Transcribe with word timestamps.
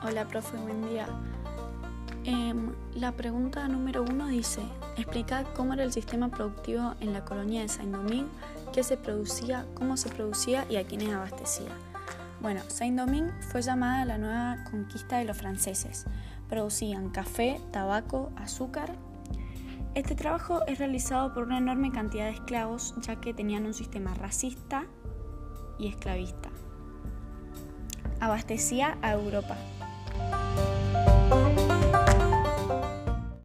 Hola, 0.00 0.28
profe, 0.28 0.56
buen 0.58 0.88
día. 0.88 1.08
Em, 2.22 2.72
la 2.94 3.10
pregunta 3.10 3.66
número 3.66 4.04
uno 4.04 4.28
dice, 4.28 4.62
explica 4.96 5.42
cómo 5.56 5.74
era 5.74 5.82
el 5.82 5.92
sistema 5.92 6.28
productivo 6.28 6.94
en 7.00 7.12
la 7.12 7.24
colonia 7.24 7.62
de 7.62 7.68
Saint-Domingue, 7.68 8.30
qué 8.72 8.84
se 8.84 8.96
producía, 8.96 9.66
cómo 9.74 9.96
se 9.96 10.08
producía 10.08 10.64
y 10.70 10.76
a 10.76 10.86
quiénes 10.86 11.12
abastecía. 11.12 11.70
Bueno, 12.40 12.60
Saint-Domingue 12.68 13.32
fue 13.50 13.60
llamada 13.60 14.04
la 14.04 14.18
nueva 14.18 14.62
conquista 14.70 15.18
de 15.18 15.24
los 15.24 15.36
franceses. 15.36 16.06
Producían 16.48 17.10
café, 17.10 17.60
tabaco, 17.72 18.30
azúcar. 18.36 18.94
Este 19.96 20.14
trabajo 20.14 20.64
es 20.68 20.78
realizado 20.78 21.34
por 21.34 21.42
una 21.42 21.58
enorme 21.58 21.90
cantidad 21.90 22.26
de 22.26 22.34
esclavos, 22.34 22.94
ya 23.00 23.16
que 23.16 23.34
tenían 23.34 23.66
un 23.66 23.74
sistema 23.74 24.14
racista 24.14 24.84
y 25.76 25.88
esclavista. 25.88 26.50
Abastecía 28.20 28.98
a 29.02 29.12
Europa, 29.12 29.56